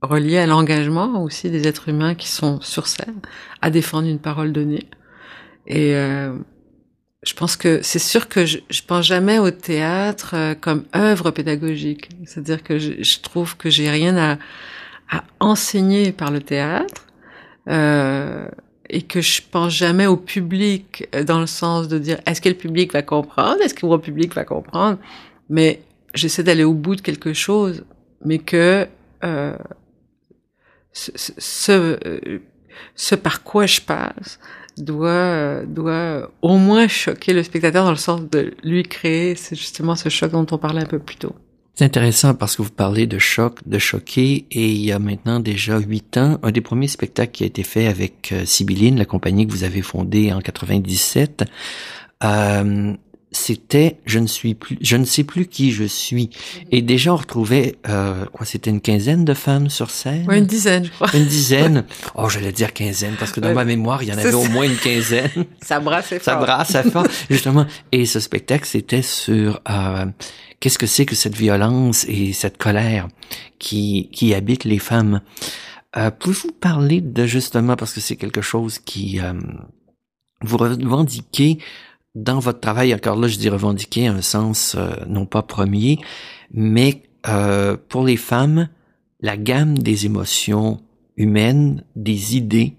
reliée 0.02 0.38
à 0.38 0.46
l'engagement 0.46 1.24
aussi 1.24 1.50
des 1.50 1.68
êtres 1.68 1.90
humains 1.90 2.16
qui 2.16 2.28
sont 2.28 2.62
sur 2.62 2.88
scène 2.88 3.20
à 3.62 3.70
défendre 3.70 4.08
une 4.08 4.20
parole 4.20 4.52
donnée. 4.54 4.88
Et 5.68 5.96
euh, 5.96 6.38
je 7.26 7.34
pense 7.34 7.56
que 7.56 7.80
c'est 7.82 8.00
sûr 8.00 8.30
que 8.30 8.46
je, 8.46 8.60
je 8.70 8.82
pense 8.84 9.06
jamais 9.06 9.40
au 9.40 9.52
théâtre 9.52 10.32
euh, 10.34 10.56
comme 10.56 10.86
œuvre 10.96 11.32
pédagogique. 11.32 12.10
C'est-à-dire 12.26 12.64
que 12.64 12.78
je, 12.78 13.02
je 13.02 13.20
trouve 13.20 13.58
que 13.58 13.70
j'ai 13.70 13.90
rien 13.90 14.16
à, 14.18 14.38
à 15.10 15.24
enseigner 15.40 16.12
par 16.12 16.32
le 16.32 16.42
théâtre 16.42 17.08
euh, 17.68 18.48
et 18.90 19.02
que 19.02 19.22
je 19.22 19.42
pense 19.50 19.74
jamais 19.74 20.06
au 20.06 20.18
public 20.18 21.08
euh, 21.16 21.24
dans 21.24 21.40
le 21.40 21.48
sens 21.48 21.88
de 21.88 21.98
dire 21.98 22.20
est-ce 22.26 22.42
que 22.42 22.50
le 22.50 22.56
public 22.56 22.94
va 22.94 23.02
comprendre, 23.02 23.62
est-ce 23.62 23.74
que 23.74 23.86
le 23.86 23.98
public 23.98 24.34
va 24.36 24.46
comprendre, 24.46 25.00
mais 25.50 25.82
j'essaie 26.14 26.44
d'aller 26.44 26.64
au 26.64 26.74
bout 26.74 26.96
de 26.96 27.02
quelque 27.02 27.34
chose, 27.34 27.84
mais 28.26 28.40
que 28.40 28.88
euh, 29.24 29.58
ce, 30.92 31.12
ce, 31.16 31.72
euh, 31.72 32.40
ce, 32.96 33.16
par 33.16 33.44
quoi 33.44 33.66
je 33.66 33.82
passe 33.82 34.40
doit 34.78 35.64
doit 35.66 36.32
au 36.42 36.58
moins 36.58 36.88
choquer 36.88 37.32
le 37.34 37.44
spectateur 37.44 37.86
dans 37.86 37.92
le 37.92 37.98
sens 37.98 38.22
de 38.30 38.54
lui 38.64 38.84
créer 38.84 39.36
c'est 39.36 39.56
justement 39.56 39.96
ce 39.96 40.10
choc 40.10 40.32
dont 40.32 40.46
on 40.52 40.58
parlait 40.58 40.82
un 40.82 40.88
peu 40.88 41.00
plus 41.00 41.16
tôt. 41.16 41.36
C'est 41.78 41.84
intéressant 41.84 42.34
parce 42.34 42.56
que 42.56 42.62
vous 42.62 42.70
parlez 42.70 43.06
de 43.06 43.20
choc, 43.20 43.60
de 43.66 43.80
choquer, 43.80 44.46
et 44.50 44.72
il 44.72 44.78
y 44.78 44.94
a 44.94 45.00
maintenant 45.00 45.42
déjà 45.42 45.78
huit 45.78 46.16
ans, 46.16 46.40
un 46.42 46.52
des 46.52 46.62
premiers 46.62 46.88
spectacles 46.88 47.34
qui 47.34 47.44
a 47.44 47.48
été 47.48 47.64
fait 47.64 47.88
avec 47.88 48.32
euh, 48.32 48.46
Sibylline, 48.46 48.98
la 48.98 49.04
compagnie 49.04 49.46
que 49.46 49.52
vous 49.52 49.66
avez 49.66 49.82
fondée 49.82 50.32
en 50.32 50.40
97, 50.40 51.44
euh, 52.24 52.94
c'était 53.32 53.98
je 54.06 54.20
ne 54.20 54.28
suis 54.28 54.56
plus 54.56 54.78
je 54.82 54.96
ne 54.96 55.06
sais 55.06 55.24
plus 55.24 55.48
qui 55.48 55.72
je 55.72 55.84
suis. 55.84 56.30
Et 56.72 56.82
déjà 56.82 57.14
on 57.14 57.18
retrouvait 57.18 57.76
euh, 57.88 58.26
quoi 58.26 58.46
c'était 58.46 58.70
une 58.70 58.82
quinzaine 58.82 59.26
de 59.26 59.34
femmes 59.34 59.70
sur 59.70 59.90
scène. 59.90 60.26
Ouais, 60.28 60.38
une 60.38 60.46
dizaine 60.46 60.86
je 60.86 60.92
crois. 60.92 61.10
Une 61.14 61.26
dizaine. 61.26 61.86
Oh 62.16 62.30
j'allais 62.30 62.52
dire 62.54 62.74
quinzaine 62.74 63.16
parce 63.20 63.32
que 63.32 63.40
dans 63.40 63.54
ma 63.54 63.66
mémoire 63.66 64.02
il 64.04 64.10
y 64.10 64.14
en 64.14 64.18
avait 64.18 64.34
au 64.34 64.46
moins 64.46 64.66
une 64.66 64.78
quinzaine. 64.78 65.46
Ça 65.62 65.80
brassait 65.80 66.20
fort 66.20 66.34
ça 66.34 66.36
brasse 66.36 66.90
fort 66.92 67.08
justement. 67.30 67.66
Et 67.92 68.06
ce 68.06 68.20
spectacle 68.20 68.66
c'était 68.66 69.02
sur 69.02 69.60
euh, 69.70 70.06
qu'est-ce 70.60 70.78
que 70.78 70.88
c'est 70.88 71.06
que 71.06 71.16
cette 71.16 71.36
violence 71.36 72.06
et 72.08 72.34
cette 72.34 72.58
colère 72.58 73.08
qui, 73.60 74.10
qui 74.12 74.34
habite 74.34 74.64
les 74.64 74.80
femmes. 74.80 75.22
Euh, 75.98 76.12
Pouvez-vous 76.12 76.52
parler 76.52 77.02
de 77.02 77.26
justement, 77.26 77.76
parce 77.76 77.94
que 77.94 78.02
c'est 78.02 78.16
quelque 78.16 78.42
chose 78.42 78.80
qui 78.80 79.20
euh, 79.20 79.34
vous 80.42 80.58
revendiquez 80.58 81.60
dans 82.16 82.40
votre 82.40 82.62
travail, 82.62 82.94
encore 82.94 83.18
là 83.18 83.28
je 83.28 83.38
dis 83.38 83.50
revendiquer 83.50 84.08
un 84.08 84.22
sens 84.22 84.76
euh, 84.78 84.90
non 85.08 85.26
pas 85.26 85.42
premier, 85.42 86.00
mais 86.52 87.04
euh, 87.28 87.78
pour 87.90 88.04
les 88.06 88.18
femmes, 88.18 88.70
la 89.20 89.38
gamme 89.38 89.78
des 89.78 90.06
émotions 90.06 90.82
humaines, 91.18 91.84
des 91.96 92.36
idées 92.36 92.76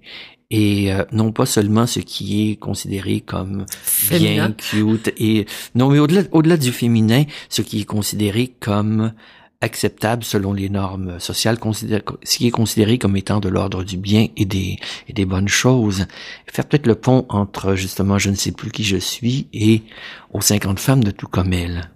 et 0.51 0.93
euh, 0.93 1.05
non 1.13 1.33
pas 1.33 1.47
seulement 1.47 1.87
ce 1.87 2.01
qui 2.01 2.51
est 2.51 2.57
considéré 2.57 3.21
comme 3.21 3.67
bien 4.11 4.53
cute 4.53 5.13
et 5.17 5.47
non 5.75 5.91
mais 5.91 5.99
au-delà 5.99 6.23
au-delà 6.31 6.57
du 6.57 6.71
féminin 6.71 7.25
ce 7.49 7.63
qui 7.63 7.81
est 7.81 7.85
considéré 7.85 8.55
comme 8.61 9.13
acceptable 9.61 10.23
selon 10.23 10.53
les 10.53 10.69
normes 10.69 11.19
sociales 11.19 11.59
ce 11.73 12.37
qui 12.37 12.47
est 12.47 12.51
considéré 12.51 12.99
comme 12.99 13.17
étant 13.17 13.41
de 13.41 13.49
l'ordre 13.49 13.85
du 13.85 13.97
bien 13.97 14.29
et 14.37 14.45
des 14.45 15.25
bonnes 15.25 15.49
choses 15.49 16.07
faire 16.47 16.67
peut-être 16.67 16.87
le 16.87 16.95
pont 16.95 17.25
entre 17.29 17.75
justement 17.75 18.19
je 18.19 18.31
ne 18.31 18.35
sais 18.35 18.53
plus 18.53 18.71
qui 18.71 18.85
je 18.85 18.97
suis 18.99 19.49
et 19.53 19.83
aux 20.33 20.41
50 20.41 20.79
femmes 20.79 21.05
de 21.05 21.11
tout 21.11 21.29
comme 21.29 21.53
elle 21.53 21.91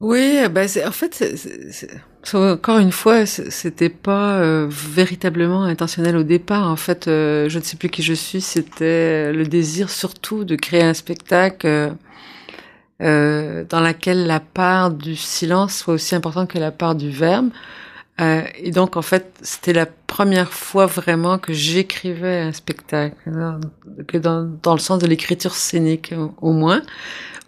oui 0.00 0.40
ben 0.50 0.68
en 0.86 0.92
fait 0.92 1.24
Encore 2.32 2.78
une 2.78 2.92
fois, 2.92 3.26
c'était 3.26 3.88
pas 3.88 4.38
euh, 4.38 4.66
véritablement 4.68 5.64
intentionnel 5.64 6.16
au 6.16 6.22
départ. 6.22 6.68
En 6.68 6.76
fait, 6.76 7.08
euh, 7.08 7.48
je 7.48 7.58
ne 7.58 7.64
sais 7.64 7.76
plus 7.76 7.88
qui 7.88 8.02
je 8.02 8.12
suis. 8.12 8.40
C'était 8.40 9.32
le 9.32 9.44
désir 9.44 9.90
surtout 9.90 10.44
de 10.44 10.54
créer 10.54 10.82
un 10.82 10.94
spectacle 10.94 11.66
euh, 11.66 11.90
dans 13.00 13.80
lequel 13.80 14.26
la 14.26 14.40
part 14.40 14.92
du 14.92 15.16
silence 15.16 15.78
soit 15.78 15.94
aussi 15.94 16.14
importante 16.14 16.48
que 16.48 16.58
la 16.58 16.70
part 16.70 16.94
du 16.94 17.10
verbe. 17.10 17.50
et 18.18 18.70
donc, 18.70 18.96
en 18.96 19.02
fait, 19.02 19.34
c'était 19.42 19.72
la 19.72 19.86
première 19.86 20.52
fois 20.52 20.86
vraiment 20.86 21.38
que 21.38 21.52
j'écrivais 21.52 22.40
un 22.40 22.52
spectacle, 22.52 23.16
que 24.06 24.18
dans, 24.18 24.48
dans 24.62 24.74
le 24.74 24.78
sens 24.78 25.00
de 25.00 25.06
l'écriture 25.06 25.54
scénique 25.54 26.14
au 26.40 26.52
moins, 26.52 26.82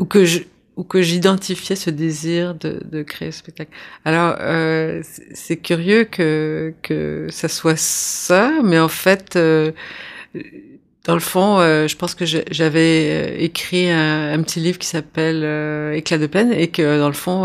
ou 0.01 0.07
que 0.07 0.25
je, 0.25 0.41
ou 0.77 0.83
que 0.83 1.03
j'identifiais 1.03 1.77
ce 1.77 1.91
désir 1.91 2.55
de, 2.55 2.81
de 2.85 3.03
créer 3.03 3.31
ce 3.31 3.39
spectacle. 3.39 3.71
Alors 4.05 4.37
euh, 4.41 5.03
c'est 5.33 5.57
curieux 5.57 6.05
que 6.05 6.75
que 6.83 7.29
ça 7.31 7.49
soit 7.49 7.79
ça, 7.79 8.53
mais 8.63 8.79
en 8.79 8.89
fait, 8.89 9.37
euh, 9.37 9.73
dans 11.05 11.15
le 11.15 11.21
fond, 11.21 11.59
euh, 11.59 11.87
je 11.87 11.97
pense 11.97 12.15
que 12.15 12.25
j'avais 12.25 13.11
euh, 13.11 13.37
écrit 13.39 13.91
un, 13.91 14.43
petit 14.43 14.59
livre 14.59 14.79
qui 14.79 14.87
s'appelle 14.87 15.43
euh, 15.45 15.93
Éclat 15.93 16.17
de 16.17 16.27
peine 16.27 16.51
et 16.51 16.69
que 16.69 16.99
dans 16.99 17.09
le 17.09 17.15
fond, 17.15 17.45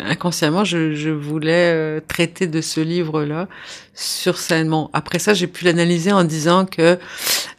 inconsciemment, 0.00 0.64
je, 0.64 0.94
je 0.94 1.10
voulais 1.10 2.00
traiter 2.02 2.46
de 2.46 2.60
ce 2.60 2.80
livre-là 2.80 3.48
sur 3.94 4.38
scène. 4.38 4.70
Bon, 4.70 4.90
après 4.92 5.18
ça, 5.18 5.34
j'ai 5.34 5.48
pu 5.48 5.64
l'analyser 5.64 6.12
en 6.12 6.22
disant 6.22 6.66
que 6.66 6.98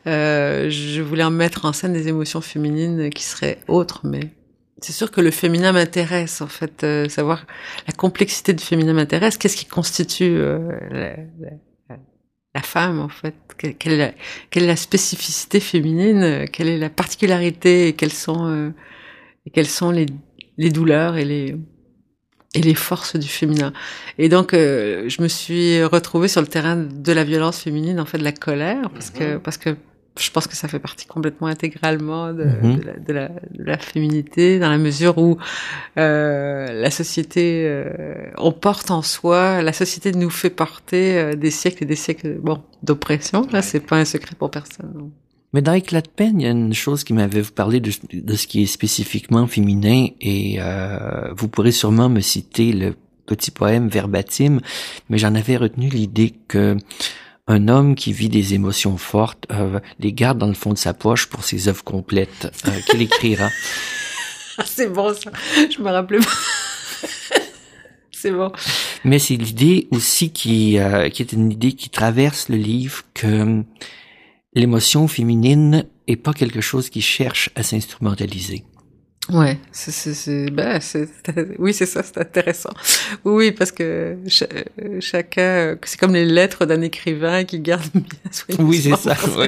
je 0.06 1.02
voulais 1.02 1.24
en 1.24 1.32
mettre 1.32 1.66
en 1.66 1.74
scène 1.74 1.92
des 1.92 2.08
émotions 2.08 2.40
féminines 2.40 3.10
qui 3.10 3.24
seraient 3.24 3.60
autres, 3.68 4.02
mais 4.06 4.22
c'est 4.82 4.94
sûr 4.94 5.12
que 5.12 5.20
le 5.20 5.32
féminin 5.32 5.74
m'intéresse 5.74 6.40
en 6.40 6.48
fait, 6.48 6.86
savoir 7.10 7.46
la 7.88 7.94
complexité 7.94 8.54
du 8.54 8.64
féminin 8.64 8.94
m'intéresse. 8.94 9.38
Qu'est-ce 9.38 9.58
qui 9.58 9.66
constitue 9.66 10.38
la 10.92 11.18
femme 12.62 13.00
en 13.00 13.10
fait 13.10 13.36
quelle, 13.58 14.02
est 14.02 14.60
la, 14.60 14.76
spécificité 14.76 15.60
féminine 15.60 16.46
Quelle 16.52 16.68
est 16.68 16.78
la 16.78 16.90
particularité 16.90 17.88
Et 17.88 17.94
quelles 17.94 18.12
sont, 18.12 18.48
euh, 18.48 18.70
quelles 19.54 19.68
sont 19.68 19.92
les, 19.92 20.06
les 20.58 20.70
douleurs 20.70 21.18
et 21.18 21.26
les, 21.26 21.56
et 22.54 22.62
les 22.62 22.76
forces 22.76 23.16
du 23.16 23.28
féminin. 23.28 23.74
Et 24.18 24.30
donc, 24.30 24.54
euh, 24.54 25.08
je 25.08 25.22
me 25.22 25.28
suis 25.28 25.84
retrouvée 25.84 26.28
sur 26.28 26.42
le 26.42 26.48
terrain 26.48 26.78
de 26.78 27.12
la 27.12 27.24
violence 27.24 27.60
féminine, 27.60 28.00
en 28.00 28.06
fait, 28.06 28.18
de 28.18 28.24
la 28.24 28.32
colère, 28.32 28.90
parce 28.92 29.10
que, 29.10 29.36
mhm. 29.36 29.40
parce 29.42 29.58
que 29.58 29.76
je 30.18 30.32
pense 30.32 30.48
que 30.48 30.56
ça 30.56 30.68
fait 30.68 30.80
partie 30.80 31.06
complètement 31.06 31.48
intégralement 31.48 32.32
de, 32.32 32.46
mhm. 32.46 32.78
de, 32.78 32.84
la, 32.84 32.94
de, 32.94 33.14
la, 33.14 33.28
de, 33.28 33.64
la, 33.64 33.78
féminité, 33.78 34.60
dans 34.60 34.70
la 34.70 34.78
mesure 34.78 35.18
où 35.18 35.38
euh, 35.98 36.72
la 36.72 36.92
société, 36.92 37.66
euh, 37.66 38.32
on 38.38 38.52
porte 38.54 38.92
en 38.92 39.02
soi, 39.02 39.62
la 39.62 39.74
société 39.74 40.14
nous 40.14 40.30
fait 40.30 40.50
porter 40.50 41.18
euh, 41.18 41.36
des 41.36 41.52
siècles 41.52 41.84
et 41.84 41.88
des 41.88 41.98
siècles 41.98 42.38
bon, 42.42 42.62
d'oppression. 42.82 43.46
Là, 43.52 43.62
c'est 43.62 43.82
pas 43.82 43.98
un 43.98 44.06
secret 44.06 44.36
pour 44.38 44.52
personne. 44.52 45.12
Mais 45.56 45.62
dans 45.62 45.74
Éclat 45.74 46.02
de 46.02 46.10
peine, 46.10 46.42
il 46.42 46.44
y 46.44 46.48
a 46.48 46.52
une 46.52 46.74
chose 46.74 47.04
qui 47.04 47.14
m'avait 47.14 47.44
parlé 47.44 47.80
de, 47.80 47.90
de, 48.12 48.36
ce 48.36 48.48
qui 48.48 48.64
est 48.64 48.66
spécifiquement 48.66 49.48
féminin, 49.48 50.08
et 50.20 50.58
euh, 50.60 51.34
vous 51.36 51.48
pourrez 51.48 51.72
sûrement 51.72 52.10
me 52.10 52.20
citer 52.20 52.74
le 52.74 52.94
petit 53.26 53.52
poème 53.52 53.88
verbatim, 53.88 54.60
mais 55.10 55.18
j'en 55.18 55.34
avais 55.34 55.58
retenu 55.58 55.88
l'idée 55.90 56.34
que 56.48 56.78
un 57.48 57.68
homme 57.68 57.96
qui 57.96 58.12
vit 58.12 58.30
des 58.30 58.54
émotions 58.54 58.98
fortes 58.98 59.46
euh, 59.52 59.80
les 60.00 60.14
garde 60.14 60.38
dans 60.38 60.48
le 60.48 60.54
fond 60.54 60.74
de 60.74 60.78
sa 60.78 60.94
poche 60.94 61.28
pour 61.28 61.44
ses 61.44 61.68
œuvres 61.68 61.84
complètes 61.84 62.52
euh, 62.68 62.80
qu'il 62.90 63.02
écrira. 63.02 63.50
c'est 64.66 64.88
bon 64.88 65.14
ça, 65.14 65.32
je 65.70 65.82
me 65.82 65.90
rappelais 65.90 66.20
pas. 66.20 67.08
c'est 68.12 68.32
bon. 68.32 68.52
Mais 69.04 69.20
c'est 69.20 69.36
l'idée 69.36 69.88
aussi 69.92 70.32
qui, 70.32 70.80
euh, 70.80 71.10
qui 71.10 71.22
est 71.22 71.34
une 71.34 71.52
idée 71.52 71.74
qui 71.74 71.90
traverse 71.90 72.50
le 72.50 72.58
livre 72.58 73.04
que 73.14 73.64
l'émotion 74.54 75.08
féminine 75.08 75.86
est 76.08 76.16
pas 76.16 76.34
quelque 76.34 76.62
chose 76.62 76.90
qui 76.90 77.02
cherche 77.02 77.50
à 77.56 77.64
s'instrumentaliser. 77.64 78.64
Ouais, 79.32 79.58
c'est 79.72 79.92
c'est 79.92 80.52
ben 80.52 80.80
c'est 80.80 81.10
oui 81.60 81.74
c'est 81.74 81.88
ça 81.88 82.04
c'est 82.04 82.20
intéressant. 82.20 82.70
Oui 83.24 83.52
parce 83.52 83.72
que 83.72 84.18
chacun 85.00 85.78
c'est 85.84 86.00
comme 86.00 86.14
les 86.14 86.26
lettres 86.26 86.66
d'un 86.66 86.82
écrivain 86.82 87.44
qui 87.44 87.60
garde 87.60 87.84
bien 87.94 88.04
Oui 88.60 88.82
c'est 88.82 88.96
ça. 88.96 89.16
Oui. 89.38 89.48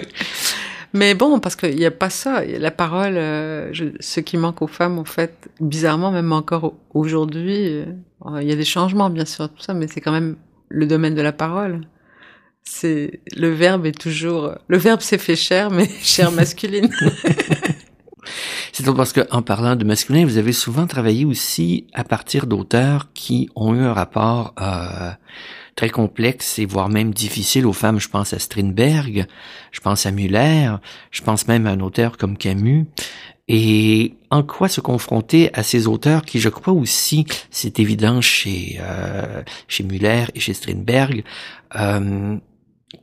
Mais 0.94 1.14
bon 1.14 1.40
parce 1.40 1.56
qu'il 1.56 1.76
n'y 1.76 1.86
a 1.86 1.92
pas 1.92 2.10
ça 2.10 2.44
la 2.44 2.72
parole 2.72 3.18
euh, 3.18 3.72
ce 4.00 4.20
qui 4.20 4.38
manque 4.38 4.64
aux 4.64 4.68
femmes 4.68 4.98
en 4.98 5.06
fait 5.06 5.48
bizarrement 5.60 6.12
même 6.12 6.32
encore 6.32 6.74
aujourd'hui 6.96 7.68
euh, 7.68 7.86
il 8.42 8.48
y 8.48 8.52
a 8.52 8.56
des 8.56 8.66
changements 8.66 9.12
bien 9.12 9.26
sûr 9.26 9.48
tout 9.48 9.62
ça 9.62 9.76
mais 9.76 9.88
c'est 9.88 10.02
quand 10.02 10.12
même 10.12 10.38
le 10.70 10.88
domaine 10.88 11.14
de 11.14 11.22
la 11.22 11.34
parole. 11.34 11.82
C'est 12.64 13.22
le 13.36 13.50
verbe 13.54 13.86
est 13.86 13.98
toujours 13.98 14.56
le 14.68 14.78
verbe 14.78 15.02
s'est 15.02 15.20
fait 15.20 15.36
cher 15.36 15.70
mais 15.70 15.88
cher 16.02 16.32
masculine. 16.32 16.90
C'est 18.80 18.94
parce 18.94 19.12
que, 19.12 19.22
en 19.32 19.42
parlant 19.42 19.76
de 19.76 19.84
masculin, 19.84 20.24
vous 20.24 20.38
avez 20.38 20.54
souvent 20.54 20.86
travaillé 20.86 21.26
aussi 21.26 21.88
à 21.96 22.04
partir 22.04 22.46
d'auteurs 22.46 23.12
qui 23.16 23.50
ont 23.56 23.74
eu 23.74 23.80
un 23.80 23.92
rapport 23.92 24.54
euh, 24.62 25.10
très 25.76 25.90
complexe 25.90 26.60
et 26.60 26.68
voire 26.68 26.88
même 26.88 27.12
difficile 27.12 27.66
aux 27.66 27.74
femmes. 27.74 28.00
Je 28.00 28.08
pense 28.08 28.34
à 28.34 28.40
Strindberg, 28.40 29.26
je 29.72 29.80
pense 29.80 30.06
à 30.06 30.12
Muller, 30.12 30.76
je 31.10 31.24
pense 31.24 31.48
même 31.48 31.66
à 31.66 31.72
un 31.72 31.80
auteur 31.80 32.18
comme 32.18 32.38
Camus. 32.38 32.86
Et 33.48 34.14
en 34.30 34.44
quoi 34.44 34.70
se 34.70 34.80
confronter 34.80 35.50
à 35.56 35.64
ces 35.64 35.88
auteurs 35.88 36.22
qui, 36.22 36.40
je 36.40 36.50
crois 36.50 36.74
aussi, 36.74 37.26
c'est 37.50 37.80
évident 37.80 38.22
chez 38.22 38.78
euh, 38.80 39.42
chez 39.68 39.84
Muller 39.86 40.26
et 40.36 40.40
chez 40.40 40.54
Strindberg, 40.54 41.24
euh, 41.76 42.38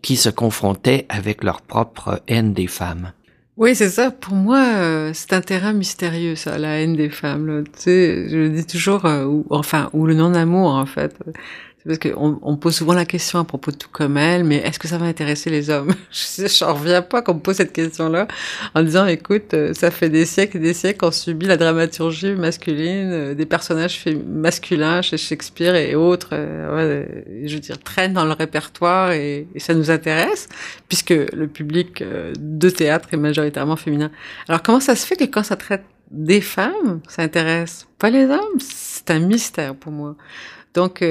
qui 0.03 0.15
se 0.15 0.29
confrontaient 0.29 1.05
avec 1.09 1.43
leur 1.43 1.63
propre 1.63 2.23
haine 2.29 2.53
des 2.53 2.69
femmes? 2.69 3.11
Oui, 3.57 3.77
c'est 3.77 3.89
ça. 3.89 4.11
Pour 4.11 4.35
moi, 4.35 4.59
euh, 4.59 5.13
c'est 5.15 5.33
un 5.33 5.41
terrain 5.41 5.73
mystérieux, 5.73 6.35
ça, 6.35 6.59
la 6.59 6.81
haine 6.81 6.97
des 6.97 7.09
femmes. 7.09 7.63
Tu 7.75 7.83
sais, 7.83 8.29
je 8.29 8.37
le 8.37 8.49
dis 8.51 8.67
toujours, 8.67 9.05
euh, 9.05 9.43
enfin, 9.51 9.91
ou 9.93 10.07
le 10.07 10.15
non-amour, 10.15 10.71
en 10.75 10.87
fait 10.87 11.17
parce 11.87 11.99
qu'on 11.99 12.39
on 12.41 12.57
pose 12.57 12.77
souvent 12.77 12.95
la 12.95 13.05
question 13.05 13.39
à 13.39 13.45
propos 13.45 13.71
de 13.71 13.77
tout 13.77 13.91
comme 13.93 14.17
elle, 14.17 14.45
mais 14.45 14.57
est-ce 14.57 14.79
que 14.79 14.89
ça 14.89 14.97
va 14.97 15.05
intéresser 15.05 15.51
les 15.51 15.69
hommes? 15.69 15.95
Je 16.11 16.65
n'en 16.65 16.75
reviens 16.75 17.03
pas 17.03 17.21
qu'on 17.21 17.35
me 17.35 17.41
pose 17.41 17.57
cette 17.57 17.75
question-là 17.75 18.27
en 18.75 18.83
disant, 18.83 19.07
écoute, 19.07 19.53
euh, 19.53 19.75
ça 19.75 19.91
fait 19.91 20.09
des 20.09 20.25
siècles 20.25 20.57
et 20.57 20.61
des 20.61 20.73
siècles 20.73 21.01
qu'on 21.01 21.11
subit 21.11 21.47
la 21.47 21.59
dramaturgie 21.59 22.33
masculine, 22.33 23.13
euh, 23.13 23.35
des 23.35 23.45
personnages 23.45 24.03
masculins 24.27 25.03
chez 25.03 25.19
Shakespeare 25.19 25.75
et 25.75 25.95
autres, 25.95 26.31
euh, 26.33 27.05
je 27.45 27.55
veux 27.55 27.61
dire, 27.61 27.79
traînent 27.79 28.15
dans 28.15 28.25
le 28.25 28.33
répertoire 28.33 29.13
et, 29.13 29.47
et, 29.55 29.61
ça 29.61 29.75
nous 29.75 29.91
intéresse, 29.91 30.49
puisque 30.89 31.11
le 31.11 31.47
public 31.49 32.03
de 32.03 32.71
théâtre 32.71 33.09
est 33.13 33.19
majoritairement 33.19 33.77
féminin. 33.77 34.11
Alors 34.49 34.63
comment 34.63 34.81
ça 34.81 34.97
se 34.97 35.07
fait 35.07 35.17
que 35.17 35.25
quand 35.25 35.43
ça 35.43 35.57
traite 35.57 35.85
des 36.11 36.41
femmes, 36.41 37.01
ça 37.09 37.23
intéresse 37.23 37.87
pas 37.99 38.09
les 38.09 38.25
hommes? 38.25 38.59
C'est 38.61 39.11
un 39.11 39.19
mystère 39.19 39.75
pour 39.75 39.93
moi. 39.93 40.17
Donc, 40.75 41.03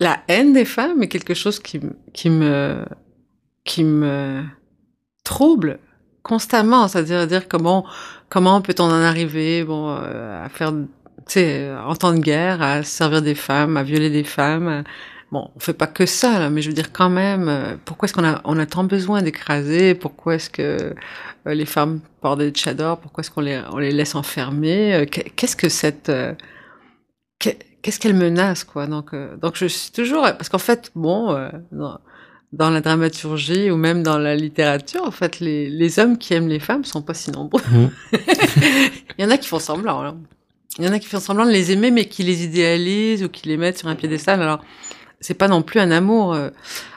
la 0.00 0.20
haine 0.28 0.52
des 0.52 0.64
femmes 0.64 1.02
est 1.02 1.08
quelque 1.08 1.34
chose 1.34 1.58
qui, 1.60 1.80
qui 2.12 2.30
me 2.30 2.84
qui 3.64 3.84
me 3.84 4.44
trouble 5.24 5.78
constamment, 6.22 6.88
c'est-à-dire 6.88 7.26
dire 7.26 7.48
comment 7.48 7.86
comment 8.28 8.60
peut-on 8.62 8.84
en 8.84 9.02
arriver 9.02 9.64
bon 9.64 9.90
euh, 9.90 10.44
à 10.44 10.48
faire 10.48 10.72
tu 10.72 10.86
sais 11.26 11.70
en 11.84 11.94
temps 11.94 12.12
de 12.12 12.20
guerre 12.20 12.62
à 12.62 12.82
servir 12.82 13.22
des 13.22 13.34
femmes, 13.34 13.76
à 13.76 13.82
violer 13.82 14.10
des 14.10 14.24
femmes. 14.24 14.84
Bon, 15.30 15.50
on 15.54 15.60
fait 15.60 15.74
pas 15.74 15.86
que 15.86 16.06
ça 16.06 16.38
là, 16.38 16.48
mais 16.48 16.62
je 16.62 16.68
veux 16.68 16.74
dire 16.74 16.90
quand 16.90 17.10
même 17.10 17.48
euh, 17.50 17.76
pourquoi 17.84 18.06
est-ce 18.06 18.14
qu'on 18.14 18.24
a 18.24 18.40
on 18.44 18.58
a 18.58 18.66
tant 18.66 18.84
besoin 18.84 19.20
d'écraser? 19.22 19.94
Pourquoi 19.94 20.36
est-ce 20.36 20.48
que 20.48 20.94
euh, 21.46 21.54
les 21.54 21.66
femmes 21.66 22.00
portent 22.22 22.38
des 22.38 22.50
tchadors 22.50 22.98
Pourquoi 22.98 23.20
est-ce 23.22 23.30
qu'on 23.30 23.42
les 23.42 23.60
on 23.72 23.78
les 23.78 23.92
laisse 23.92 24.14
enfermer? 24.14 25.06
Qu'est-ce 25.10 25.56
que 25.56 25.68
cette 25.68 26.10
qu'est-ce 27.88 28.00
qu'elle 28.00 28.14
menace 28.14 28.64
quoi 28.64 28.86
donc 28.86 29.14
euh, 29.14 29.34
donc 29.38 29.56
je 29.56 29.64
suis 29.64 29.90
toujours 29.90 30.20
parce 30.20 30.50
qu'en 30.50 30.58
fait 30.58 30.92
bon 30.94 31.32
euh, 31.32 31.48
dans, 32.52 32.68
la 32.68 32.82
dramaturgie 32.82 33.70
ou 33.70 33.76
même 33.76 34.02
dans 34.02 34.18
la 34.18 34.36
littérature 34.36 35.02
en 35.04 35.10
fait 35.10 35.40
les, 35.40 35.70
les 35.70 35.98
hommes 35.98 36.18
qui 36.18 36.34
aiment 36.34 36.48
les 36.48 36.60
femmes 36.60 36.84
sont 36.84 37.00
pas 37.00 37.14
si 37.14 37.30
nombreux 37.30 37.62
mmh. 37.62 37.86
il 39.18 39.22
y 39.22 39.24
en 39.24 39.30
a 39.30 39.38
qui 39.38 39.48
font 39.48 39.58
semblant 39.58 40.04
hein. 40.04 40.18
il 40.78 40.84
y 40.84 40.88
en 40.88 40.92
a 40.92 40.98
qui 40.98 41.06
font 41.06 41.18
semblant 41.18 41.46
de 41.46 41.50
les 41.50 41.72
aimer 41.72 41.90
mais 41.90 42.04
qui 42.04 42.24
les 42.24 42.44
idéalisent 42.44 43.24
ou 43.24 43.30
qui 43.30 43.48
les 43.48 43.56
mettent 43.56 43.78
sur 43.78 43.88
un 43.88 43.94
piédestal 43.94 44.42
alors 44.42 44.62
c'est 45.20 45.34
pas 45.34 45.48
non 45.48 45.62
plus 45.62 45.80
un 45.80 45.90
amour. 45.90 46.34
Euh. 46.34 46.50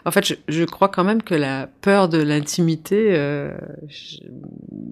En 0.06 0.12
fait, 0.12 0.26
je, 0.26 0.36
je, 0.48 0.64
crois 0.64 0.90
quand 0.90 1.04
même 1.04 1.24
que 1.24 1.36
la 1.36 1.68
peur 1.82 2.10
de 2.10 2.22
l'intimité 2.22 3.14
euh, 3.16 3.52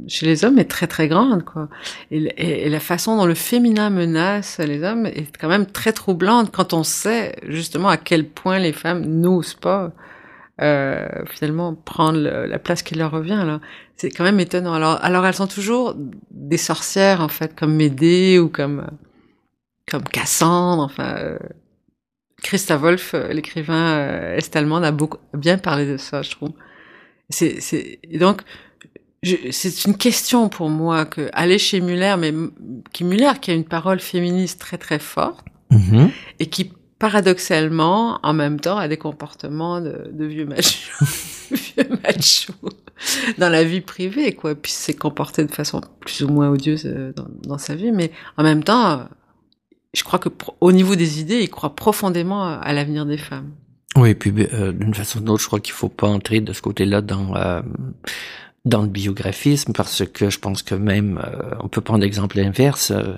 chez 0.07 0.25
les 0.25 0.45
hommes 0.45 0.59
est 0.59 0.69
très 0.69 0.88
très 0.88 1.07
grande, 1.07 1.43
quoi. 1.43 1.69
Et, 2.12 2.65
et, 2.65 2.69
la 2.69 2.79
façon 2.79 3.17
dont 3.17 3.25
le 3.25 3.36
féminin 3.36 3.89
menace 3.89 4.59
les 4.59 4.83
hommes 4.83 5.05
est 5.05 5.36
quand 5.38 5.50
même 5.50 5.65
très 5.65 5.93
troublante 5.93 6.51
quand 6.51 6.74
on 6.74 6.83
sait 6.83 7.36
justement 7.48 7.89
à 7.89 7.98
quel 7.98 8.27
point 8.27 8.59
les 8.59 8.74
femmes 8.74 9.05
n'osent 9.05 9.55
pas 9.55 9.91
euh, 10.62 11.07
finalement 11.27 11.74
prendre 11.74 12.19
la 12.19 12.59
place 12.59 12.83
qui 12.83 12.95
leur 12.95 13.12
revient. 13.12 13.43
Là, 13.45 13.62
c'est 13.95 14.12
quand 14.12 14.25
même 14.25 14.39
étonnant. 14.39 14.74
Alors, 14.74 15.00
alors 15.01 15.25
elles 15.25 15.33
sont 15.33 15.48
toujours 15.48 15.95
des 16.31 16.57
sorcières 16.57 17.21
en 17.21 17.29
fait, 17.29 17.55
comme 17.55 17.75
Médée 17.75 18.39
ou 18.39 18.50
comme 18.50 18.86
comme 19.89 20.03
Cassandre, 20.03 20.83
enfin, 20.83 21.15
euh, 21.17 21.39
Christa 22.41 22.77
Wolf, 22.77 23.13
euh, 23.13 23.31
l'écrivain 23.34 23.98
euh, 23.98 24.38
est-allemand, 24.38 24.77
a 24.77 24.91
beaucoup 24.91 25.17
bien 25.34 25.58
parlé 25.58 25.86
de 25.86 25.98
ça, 25.98 26.22
je 26.22 26.31
trouve. 26.31 26.51
C'est, 27.29 27.60
c'est, 27.62 28.00
donc, 28.13 28.41
c'est 29.51 29.86
une 29.86 29.98
question 29.98 30.50
pour 30.50 30.69
moi 30.69 31.05
que 31.05 31.29
aller 31.34 31.60
chez 31.60 31.81
Muller, 31.81 32.15
mais 32.17 32.34
qui 32.93 33.03
Muller 33.03 33.34
qui 33.41 33.51
a 33.51 33.53
une 33.53 33.65
parole 33.65 34.00
féministe 34.00 34.60
très 34.60 34.77
très 34.77 35.00
forte 35.00 35.46
Mhm. 35.72 36.10
et 36.39 36.48
qui 36.48 36.72
paradoxalement, 36.98 38.19
en 38.24 38.34
même 38.34 38.60
temps, 38.60 38.77
a 38.77 38.88
des 38.88 38.98
comportements 38.98 39.79
de, 39.81 40.10
de 40.12 40.25
vieux 40.25 40.46
machos, 40.46 41.05
vieux 41.51 41.88
machos 42.03 42.53
dans 43.38 43.50
la 43.50 43.63
vie 43.63 43.81
privée, 43.81 44.34
quoi. 44.34 44.55
Puis 44.55 44.72
s'est 44.72 44.96
comporté 44.96 45.46
de 45.46 45.51
façon 45.51 45.81
plus 46.01 46.24
ou 46.24 46.27
moins 46.29 46.50
odieuse 46.50 46.86
euh, 46.86 47.13
dans, 47.15 47.27
dans 47.43 47.58
sa 47.58 47.75
vie, 47.75 47.91
mais 47.91 48.12
en 48.36 48.43
même 48.43 48.63
temps, 48.63 49.08
je 49.93 50.03
crois 50.03 50.19
que 50.19 50.29
pro- 50.29 50.55
au 50.62 50.72
niveau 50.72 50.96
des 50.96 51.19
idées, 51.19 51.39
il 51.41 51.50
croit 51.50 51.75
profondément 51.75 52.43
à, 52.43 52.53
à 52.53 52.74
l'avenir 52.74 53.05
des 53.05 53.17
femmes. 53.17 53.51
Oui, 53.96 54.13
puis 54.13 54.31
euh, 54.53 54.72
d'une 54.72 54.93
façon 54.93 55.17
ou 55.17 55.22
d'une 55.22 55.29
autre, 55.31 55.41
je 55.41 55.48
crois 55.48 55.60
qu'il 55.60 55.74
faut 55.74 55.89
pas 55.89 56.08
entrer 56.08 56.41
de 56.41 56.53
ce 56.53 56.62
côté-là 56.62 57.01
dans 57.01 57.36
euh, 57.36 57.62
dans 58.65 58.81
le 58.84 58.88
biographisme 58.88 59.74
parce 59.74 60.03
que 60.05 60.29
je 60.29 60.38
pense 60.39 60.62
que 60.63 60.75
même 60.75 61.19
euh, 61.25 61.55
on 61.62 61.67
peut 61.69 61.81
prendre 61.81 62.01
l'exemple 62.03 62.39
inverse. 62.39 62.91
euh, 62.91 63.15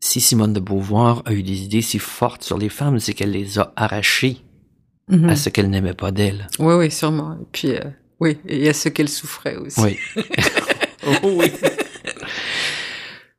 si 0.00 0.20
Simone 0.20 0.52
de 0.52 0.60
Beauvoir 0.60 1.22
a 1.24 1.32
eu 1.32 1.42
des 1.42 1.62
idées 1.62 1.82
si 1.82 1.98
fortes 1.98 2.42
sur 2.42 2.58
les 2.58 2.68
femmes, 2.68 2.98
c'est 3.00 3.14
qu'elle 3.14 3.30
les 3.30 3.58
a 3.58 3.72
arrachées 3.76 4.38
à 5.28 5.36
ce 5.36 5.48
qu'elle 5.50 5.70
n'aimait 5.70 5.94
pas 5.94 6.10
d'elles. 6.10 6.48
Oui, 6.58 6.74
oui, 6.74 6.90
sûrement. 6.90 7.34
Et 7.40 7.46
puis, 7.52 7.70
euh, 7.70 7.80
oui, 8.20 8.38
et 8.46 8.56
il 8.58 8.64
y 8.64 8.68
a 8.68 8.74
ce 8.74 8.88
qu'elle 8.88 9.08
souffrait 9.08 9.56
aussi. 9.56 9.80
Oui. 9.80 9.96
oh 11.22 11.30
oui. 11.38 11.52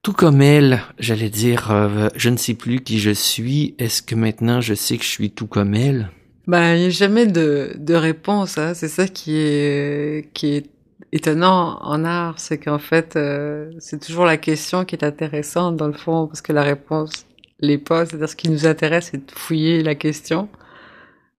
Tout 0.07 0.13
comme 0.13 0.41
elle, 0.41 0.79
j'allais 0.99 1.29
dire, 1.29 1.69
euh, 1.69 2.07
je 2.15 2.29
ne 2.29 2.37
sais 2.37 2.53
plus 2.53 2.79
qui 2.79 2.97
je 2.97 3.11
suis. 3.11 3.75
Est-ce 3.77 4.01
que 4.01 4.15
maintenant 4.15 4.61
je 4.61 4.73
sais 4.73 4.97
que 4.97 5.03
je 5.03 5.09
suis 5.09 5.31
tout 5.31 5.47
comme 5.47 5.73
elle? 5.73 6.11
Ben, 6.47 6.75
il 6.75 6.79
n'y 6.79 6.85
a 6.85 6.89
jamais 6.91 7.25
de, 7.27 7.93
réponse. 7.93 8.57
Hein. 8.57 8.73
C'est 8.73 8.87
ça 8.87 9.09
qui 9.09 9.35
est, 9.35 10.31
qui 10.33 10.55
est 10.55 10.69
étonnant 11.11 11.77
en 11.81 12.05
art, 12.05 12.39
c'est 12.39 12.57
qu'en 12.57 12.79
fait, 12.79 13.17
euh, 13.17 13.69
c'est 13.79 14.01
toujours 14.01 14.23
la 14.23 14.37
question 14.37 14.85
qui 14.85 14.95
est 14.95 15.03
intéressante 15.03 15.75
dans 15.75 15.87
le 15.87 15.93
fond, 15.93 16.27
parce 16.27 16.39
que 16.39 16.53
la 16.53 16.63
réponse 16.63 17.25
l'est 17.59 17.77
pas. 17.77 18.05
C'est-à-dire, 18.05 18.29
ce 18.29 18.37
qui 18.37 18.49
nous 18.49 18.65
intéresse, 18.65 19.09
c'est 19.11 19.25
de 19.25 19.31
fouiller 19.37 19.83
la 19.83 19.95
question. 19.95 20.47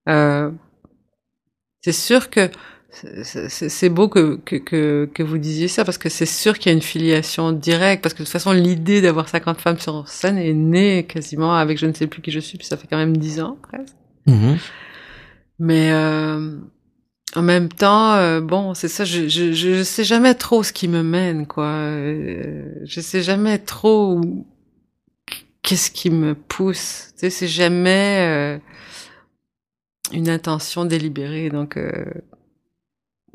Euh, 0.07 0.51
c'est 1.81 1.91
sûr 1.91 2.29
que 2.29 2.51
c'est- 2.91 3.89
beau 3.89 4.07
que, 4.09 4.37
que, 4.45 4.55
que, 4.55 5.09
que 5.13 5.23
vous 5.23 5.37
disiez 5.37 5.67
ça, 5.67 5.85
parce 5.85 5.97
que 5.97 6.09
c'est 6.09 6.25
sûr 6.25 6.57
qu'il 6.57 6.71
y 6.71 6.73
a 6.73 6.75
une 6.75 6.81
filiation 6.81 7.51
directe, 7.51 8.01
parce 8.03 8.13
que 8.13 8.19
de 8.19 8.23
toute 8.25 8.31
façon, 8.31 8.51
l'idée 8.51 9.01
d'avoir 9.01 9.29
50 9.29 9.59
femmes 9.61 9.79
sur 9.79 10.07
scène 10.07 10.37
est 10.37 10.53
née 10.53 11.05
quasiment 11.05 11.53
avec 11.55 11.77
je 11.77 11.85
ne 11.85 11.93
sais 11.93 12.07
plus 12.07 12.21
qui 12.21 12.31
je 12.31 12.39
suis, 12.39 12.57
puis 12.57 12.67
ça 12.67 12.77
fait 12.77 12.87
quand 12.87 12.97
même 12.97 13.15
10 13.15 13.41
ans 13.41 13.57
presque. 13.61 13.95
Mhm. 14.25 14.57
Mais 15.59 15.91
euh, 15.91 16.57
en 17.35 17.41
même 17.41 17.69
temps, 17.69 18.13
euh, 18.13 18.41
bon, 18.41 18.73
c'est 18.73 18.87
ça, 18.87 19.05
je, 19.05 19.27
je, 19.27 19.51
je 19.53 19.83
sais 19.83 20.03
jamais 20.03 20.33
trop 20.33 20.63
ce 20.63 20.73
qui 20.73 20.87
me 20.87 21.03
mène, 21.03 21.45
quoi. 21.45 21.65
Euh, 21.67 22.63
je 22.85 23.01
sais 23.01 23.21
jamais 23.21 23.59
trop 23.59 24.19
qu'est-ce 25.61 25.91
qui 25.91 26.09
me 26.09 26.33
pousse. 26.33 27.09
Tu 27.13 27.19
sais, 27.19 27.29
c'est 27.29 27.47
jamais 27.47 28.25
euh, 28.27 28.57
une 30.13 30.29
intention 30.29 30.85
délibérée. 30.85 31.49
Donc, 31.49 31.77
euh, 31.77 31.91